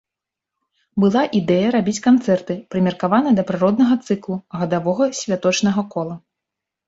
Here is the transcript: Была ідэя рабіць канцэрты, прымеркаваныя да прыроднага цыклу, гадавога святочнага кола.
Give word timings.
Была 1.01 1.21
ідэя 1.39 1.67
рабіць 1.75 2.01
канцэрты, 2.07 2.53
прымеркаваныя 2.75 3.33
да 3.39 3.43
прыроднага 3.51 3.99
цыклу, 4.07 4.37
гадавога 4.61 5.11
святочнага 5.21 5.81
кола. 5.93 6.15